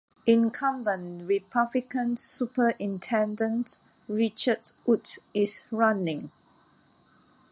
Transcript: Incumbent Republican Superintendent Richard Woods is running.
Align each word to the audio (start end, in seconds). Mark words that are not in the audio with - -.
Incumbent 0.25 1.27
Republican 1.29 2.17
Superintendent 2.17 3.77
Richard 4.07 4.71
Woods 4.87 5.19
is 5.31 5.61
running. 5.69 6.31